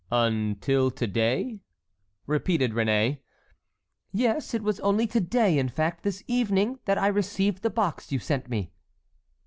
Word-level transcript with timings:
"Until 0.11 0.89
to 0.89 1.05
day?" 1.05 1.59
repeated 2.25 2.71
Réné. 2.71 3.19
"Yes; 4.11 4.55
it 4.55 4.63
was 4.63 4.79
only 4.79 5.05
to 5.05 5.19
day, 5.19 5.59
in 5.59 5.69
fact, 5.69 6.01
this 6.01 6.23
evening, 6.25 6.79
that 6.85 6.97
I 6.97 7.05
received 7.05 7.61
the 7.61 7.69
box 7.69 8.11
you 8.11 8.17
sent 8.17 8.49
me." 8.49 8.71